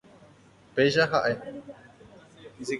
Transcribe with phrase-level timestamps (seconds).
[0.75, 1.35] Péicha ha'e.